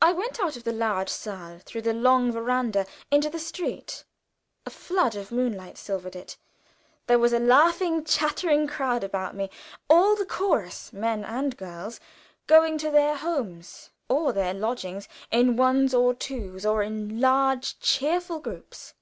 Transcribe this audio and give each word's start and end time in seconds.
I 0.00 0.12
went 0.14 0.40
out 0.40 0.56
of 0.56 0.64
the 0.64 0.72
large 0.72 1.10
saal 1.10 1.58
through 1.58 1.82
the 1.82 1.92
long 1.92 2.32
veranda 2.32 2.86
into 3.10 3.28
the 3.28 3.38
street. 3.38 4.04
A 4.64 4.70
flood 4.70 5.14
of 5.14 5.30
moonlight 5.30 5.76
silvered 5.76 6.16
it. 6.16 6.38
There 7.08 7.18
was 7.18 7.34
a 7.34 7.38
laughing, 7.38 8.02
chattering 8.04 8.66
crowd 8.66 9.04
about 9.04 9.34
me 9.36 9.50
all 9.86 10.16
the 10.16 10.24
chorus; 10.24 10.94
men 10.94 11.26
and 11.26 11.58
girls, 11.58 12.00
going 12.46 12.78
to 12.78 12.90
their 12.90 13.18
homes 13.18 13.90
or 14.08 14.32
their 14.32 14.54
lodgings, 14.54 15.10
in 15.30 15.56
ones 15.58 15.92
or 15.92 16.14
twos, 16.14 16.64
or 16.64 16.82
in 16.82 17.20
large 17.20 17.78
cheerful 17.80 18.38
groups. 18.38 18.94